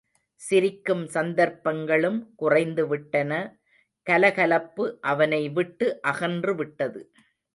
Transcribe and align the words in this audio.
சிரிக்கும் 0.41 1.03
சந்தர்ப்பங்களும் 1.07 2.17
குறைந்துவிட்டன 2.39 3.31
கல 4.07 4.23
கலப்பு 4.33 4.85
அவனை 5.01 5.41
விட்டு 5.49 5.87
அகன்று 6.01 6.55
விட்டது. 6.55 7.01